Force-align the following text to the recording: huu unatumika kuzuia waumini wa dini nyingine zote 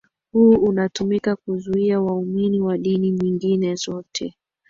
huu 0.31 0.49
unatumika 0.49 1.35
kuzuia 1.35 2.01
waumini 2.01 2.61
wa 2.61 2.77
dini 2.77 3.11
nyingine 3.11 3.75
zote 3.75 4.35